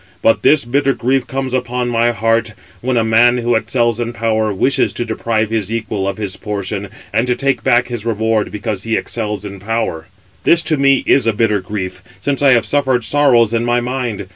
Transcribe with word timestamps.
But 0.23 0.41
this 0.41 0.65
bitter 0.65 0.93
grief 0.95 1.27
comes 1.27 1.53
upon 1.53 1.89
my 1.89 2.11
heart 2.11 2.47
and 2.47 2.47
soul, 2.57 2.65
when 2.81 2.97
a 2.97 3.03
man 3.03 3.37
who 3.37 3.53
excels 3.53 3.99
in 3.99 4.13
power, 4.13 4.51
wishes 4.51 4.93
to 4.93 5.05
deprive 5.05 5.51
his 5.51 5.71
equal 5.71 6.05
511 6.05 6.09
of 6.09 6.17
his 6.17 6.37
portion, 6.37 6.89
and 7.13 7.27
to 7.27 7.35
take 7.35 7.63
back 7.63 7.89
his 7.89 8.03
reward 8.03 8.51
because 8.51 8.81
he 8.81 8.97
excels 8.97 9.45
in 9.45 9.59
power." 9.59 10.07
Footnote 10.43 10.43
511: 10.43 10.43
(return) 10.43 10.43
I.e. 10.43 10.43
in 10.43 10.49
dignity. 10.49 10.51
"This 10.51 10.63
to 10.63 10.77
me 10.77 11.03
is 11.05 11.27
a 11.27 11.33
bitter 11.33 11.61
grief, 11.61 12.01
since 12.19 12.41
I 12.41 12.51
have 12.53 12.65
suffered 12.65 13.03
sorrows 13.03 13.53
in 13.53 13.63
my 13.63 13.79
mind. 13.79 14.25